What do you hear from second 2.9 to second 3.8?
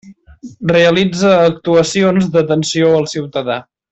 al ciutadà.